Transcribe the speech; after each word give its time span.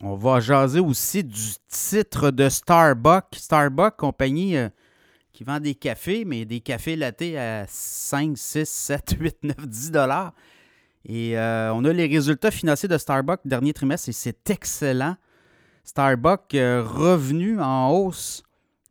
On 0.00 0.16
va 0.16 0.40
jaser 0.40 0.80
aussi 0.80 1.22
du 1.22 1.40
titre 1.68 2.30
de 2.30 2.48
Starbucks. 2.48 3.36
Starbucks, 3.36 3.96
compagnie 3.96 4.56
euh, 4.56 4.68
qui 5.32 5.44
vend 5.44 5.60
des 5.60 5.74
cafés, 5.74 6.24
mais 6.24 6.44
des 6.44 6.60
cafés 6.60 6.96
lattés 6.96 7.38
à 7.38 7.64
5, 7.68 8.36
6, 8.36 8.68
7, 8.68 9.16
8, 9.20 9.36
9, 9.44 9.56
10 9.66 9.90
dollars. 9.92 10.32
Et 11.06 11.38
euh, 11.38 11.72
on 11.74 11.84
a 11.84 11.92
les 11.92 12.06
résultats 12.06 12.50
financiers 12.50 12.88
de 12.88 12.98
Starbucks 12.98 13.40
dernier 13.44 13.72
trimestre 13.72 14.08
et 14.08 14.12
c'est 14.12 14.50
excellent. 14.50 15.16
Starbucks 15.84 16.54
euh, 16.54 16.82
revenu 16.82 17.60
en 17.60 17.90
hausse 17.90 18.42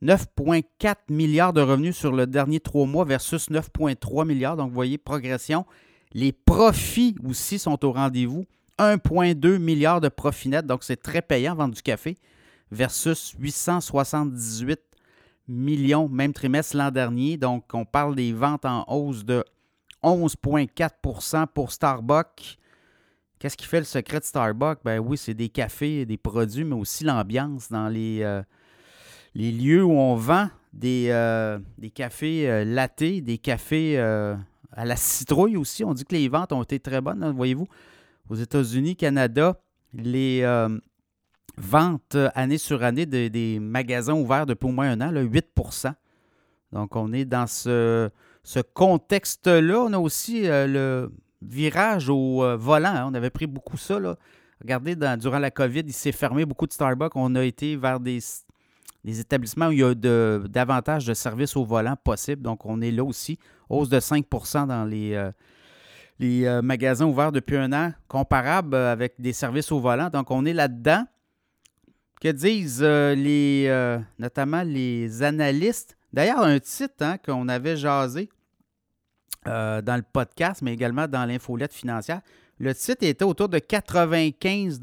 9,4 0.04 0.96
milliards 1.10 1.54
de 1.54 1.62
revenus 1.62 1.98
sur 1.98 2.12
le 2.12 2.28
dernier 2.28 2.60
trois 2.60 2.86
mois 2.86 3.06
versus 3.06 3.50
9,3 3.50 4.28
milliards. 4.28 4.58
Donc, 4.58 4.70
vous 4.70 4.76
voyez, 4.76 4.98
progression. 4.98 5.66
Les 6.12 6.32
profits 6.32 7.16
aussi 7.28 7.58
sont 7.58 7.84
au 7.86 7.92
rendez-vous. 7.92 8.46
1,2 8.80 9.58
milliard 9.58 10.02
de 10.02 10.10
profits 10.10 10.50
nets. 10.50 10.66
Donc, 10.66 10.84
c'est 10.84 11.02
très 11.02 11.22
payant 11.22 11.56
vendre 11.56 11.76
du 11.76 11.82
café 11.82 12.18
versus 12.72 13.36
878 13.40 14.80
millions, 15.48 16.10
même 16.10 16.34
trimestre 16.34 16.78
l'an 16.78 16.92
dernier. 16.92 17.38
Donc, 17.38 17.66
on 17.74 17.86
parle 17.86 18.16
des 18.16 18.34
ventes 18.34 18.66
en 18.66 18.86
hausse 18.88 19.24
de 19.24 19.44
11,4% 20.04 21.48
pour 21.48 21.72
Starbucks. 21.72 22.58
Qu'est-ce 23.40 23.58
qui 23.58 23.66
fait 23.66 23.80
le 23.80 23.86
secret 23.86 24.20
de 24.20 24.26
Starbucks? 24.26 24.80
Ben 24.84 25.00
oui, 25.00 25.18
c'est 25.18 25.34
des 25.34 25.50
cafés, 25.50 26.06
des 26.06 26.18
produits, 26.18 26.64
mais 26.64 26.76
aussi 26.76 27.04
l'ambiance 27.04 27.70
dans 27.70 27.90
les, 27.90 28.20
euh, 28.22 28.42
les 29.36 29.52
lieux 29.52 29.84
où 29.84 29.92
on 29.92 30.16
vend 30.16 30.50
des, 30.72 31.08
euh, 31.10 31.60
des 31.78 31.90
cafés 31.90 32.50
euh, 32.50 32.64
latés, 32.64 33.22
des 33.22 33.38
cafés 33.38 34.00
à 34.00 34.86
la 34.86 34.96
citrouille 34.96 35.58
aussi. 35.58 35.84
On 35.84 35.94
dit 35.94 36.06
que 36.06 36.16
les 36.16 36.30
ventes 36.30 36.52
ont 36.54 36.64
été 36.64 36.80
très 36.80 37.02
bonnes, 37.02 37.24
hein, 37.24 37.34
voyez-vous. 37.34 37.68
Aux 38.30 38.36
États-Unis, 38.36 38.96
Canada, 38.96 39.60
les 39.94 40.46
ventes 41.58 42.18
année 42.34 42.58
sur 42.58 42.84
année 42.84 43.06
des 43.06 43.60
magasins 43.60 44.14
ouverts 44.14 44.46
depuis 44.46 44.68
au 44.68 44.72
moins 44.72 44.92
un 44.92 45.02
an, 45.02 45.12
là, 45.12 45.24
8% 45.24 45.94
Donc, 46.72 46.96
on 46.96 47.14
est 47.14 47.26
dans 47.26 47.48
ce, 47.48 48.10
contexte-là. 48.74 49.80
On 49.82 49.94
a 49.94 50.00
aussi 50.00 50.44
le 50.44 51.12
virage 51.44 52.10
au 52.10 52.44
euh, 52.44 52.56
volant. 52.56 52.90
Hein. 52.90 53.10
On 53.10 53.14
avait 53.14 53.30
pris 53.30 53.48
beaucoup 53.48 53.78
ça. 53.78 54.00
Là. 54.00 54.16
Regardez, 54.62 54.96
durant 54.96 55.40
la 55.40 55.52
COVID, 55.52 55.84
il 55.86 55.94
s'est 55.94 56.12
fermé 56.12 56.46
beaucoup 56.46 56.68
de 56.68 56.74
Starbucks. 56.74 57.16
On 57.16 57.36
a 57.36 57.44
été 57.44 57.76
vers 57.76 58.00
des, 58.00 58.20
établissements 59.06 59.68
où 59.68 59.72
il 59.72 59.80
y 59.80 59.84
a 59.84 59.94
davantage 59.94 61.06
de 61.06 61.14
services 61.14 61.56
au 61.56 61.66
volant 61.66 61.96
possibles. 62.02 62.42
Donc, 62.42 62.66
on 62.66 62.82
est 62.82 62.92
là 62.92 63.04
aussi. 63.04 63.38
Hausse 63.70 63.90
de 63.90 64.00
5% 64.00 64.68
dans 64.68 64.86
les, 64.86 65.14
euh, 65.14 65.32
les 66.20 66.46
euh, 66.46 66.62
magasins 66.62 67.06
ouverts 67.06 67.32
depuis 67.32 67.58
un 67.58 67.72
an, 67.74 67.94
comparable 68.08 68.76
avec 68.76 69.16
des 69.20 69.34
services 69.34 69.72
au 69.72 69.80
volant. 69.80 70.10
Donc, 70.10 70.32
on 70.32 70.46
est 70.46 70.54
là-dedans. 70.54 71.06
Que 72.22 72.30
disent 72.30 72.82
les, 72.82 74.00
notamment 74.18 74.64
les 74.64 75.24
analystes? 75.24 75.98
D'ailleurs, 76.14 76.40
un 76.40 76.58
titre 76.58 77.02
hein, 77.02 77.18
qu'on 77.18 77.50
avait 77.50 77.76
jasé, 77.76 78.30
euh, 79.46 79.82
dans 79.82 79.98
le 79.98 80.04
podcast, 80.04 80.62
mais 80.62 80.72
également 80.72 81.06
dans 81.06 81.26
l'infolette 81.26 81.74
financière. 81.74 82.22
Le 82.60 82.74
titre 82.74 83.04
était 83.06 83.26
autour 83.26 83.50
de 83.50 83.60
95 83.60 84.80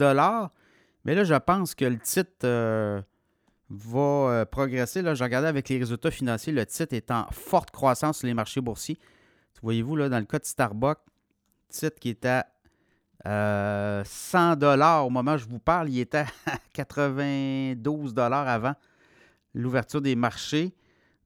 mais 1.04 1.14
là, 1.14 1.24
je 1.24 1.34
pense 1.34 1.74
que 1.74 1.86
le 1.86 1.98
titre 1.98 2.44
euh, 2.44 3.00
va 3.70 4.00
euh, 4.00 4.44
progresser. 4.44 5.00
Là, 5.00 5.14
je 5.14 5.24
regardais 5.24 5.48
avec 5.48 5.70
les 5.70 5.78
résultats 5.78 6.10
financiers, 6.10 6.52
le 6.52 6.66
titre 6.66 6.92
est 6.92 7.10
en 7.10 7.26
forte 7.30 7.70
croissance 7.70 8.18
sur 8.18 8.26
les 8.26 8.34
marchés 8.34 8.60
boursiers. 8.60 8.98
Voyez-vous, 9.62 9.96
là, 9.96 10.10
dans 10.10 10.18
le 10.18 10.26
cas 10.26 10.38
de 10.38 10.44
Starbucks, 10.44 10.98
titre 11.70 11.98
qui 11.98 12.10
est 12.10 12.26
à 12.26 12.46
100 14.04 14.56
dollars 14.56 15.06
au 15.06 15.10
moment 15.10 15.34
où 15.34 15.38
je 15.38 15.46
vous 15.46 15.58
parle, 15.58 15.90
il 15.90 16.00
était 16.00 16.24
à 16.46 16.52
92 16.72 18.14
dollars 18.14 18.48
avant 18.48 18.74
l'ouverture 19.54 20.00
des 20.00 20.16
marchés. 20.16 20.74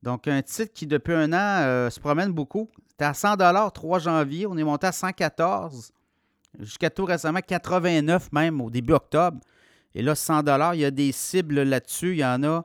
Donc, 0.03 0.29
un 0.29 0.43
titre 0.43 0.73
qui, 0.75 0.87
depuis 0.87 1.15
un 1.15 1.33
an, 1.33 1.91
se 1.91 1.99
promène 1.99 2.33
beaucoup. 2.33 2.69
C'était 2.91 3.07
à 3.07 3.15
100 3.15 3.37
3 3.71 3.99
janvier. 3.99 4.47
On 4.47 4.57
est 4.57 4.65
monté 4.65 4.87
à 4.87 4.93
114. 4.93 5.93
Jusqu'à 6.61 6.91
tout 6.91 7.05
récemment, 7.05 7.41
89 7.41 8.31
même 8.33 8.61
au 8.61 8.71
début 8.71 8.93
octobre. 8.93 9.41
Et 9.95 10.03
là, 10.03 10.15
100 10.15 10.43
il 10.75 10.81
y 10.81 10.85
a 10.85 10.91
des 10.91 11.11
cibles 11.13 11.63
là-dessus. 11.63 12.13
Il 12.13 12.19
y 12.19 12.25
en 12.25 12.43
a 12.45 12.65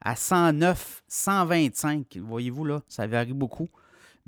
à 0.00 0.16
109, 0.16 1.02
125. 1.08 2.18
Voyez-vous, 2.22 2.64
là, 2.64 2.80
ça 2.88 3.06
varie 3.06 3.32
beaucoup. 3.32 3.68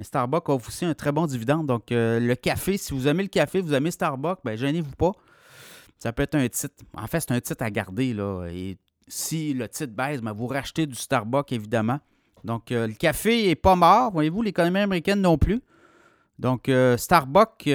Mais 0.00 0.04
Starbucks 0.04 0.48
offre 0.48 0.68
aussi 0.68 0.86
un 0.86 0.94
très 0.94 1.12
bon 1.12 1.26
dividende. 1.26 1.66
Donc, 1.66 1.92
euh, 1.92 2.18
le 2.18 2.34
café, 2.34 2.78
si 2.78 2.94
vous 2.94 3.06
aimez 3.06 3.22
le 3.22 3.28
café, 3.28 3.60
vous 3.60 3.74
aimez 3.74 3.90
Starbucks, 3.90 4.38
ben 4.42 4.56
gênez-vous 4.56 4.96
pas. 4.96 5.12
Ça 5.98 6.10
peut 6.10 6.22
être 6.22 6.36
un 6.36 6.48
titre. 6.48 6.74
En 6.96 7.06
fait, 7.06 7.20
c'est 7.20 7.32
un 7.32 7.40
titre 7.42 7.62
à 7.62 7.68
garder. 7.68 8.16
Et 8.50 8.78
si 9.08 9.52
le 9.52 9.68
titre 9.68 9.92
baisse, 9.92 10.22
ben, 10.22 10.32
vous 10.32 10.46
rachetez 10.46 10.86
du 10.86 10.94
Starbucks, 10.94 11.52
évidemment. 11.52 12.00
Donc, 12.44 12.72
euh, 12.72 12.86
le 12.86 12.94
café 12.94 13.48
n'est 13.48 13.56
pas 13.56 13.76
mort, 13.76 14.10
voyez-vous, 14.10 14.40
l'économie 14.40 14.78
américaine 14.78 15.20
non 15.20 15.36
plus. 15.36 15.60
Donc, 16.38 16.70
euh, 16.70 16.96
Starbucks, 16.96 17.68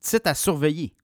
titre 0.00 0.30
à 0.30 0.34
surveiller. 0.34 0.94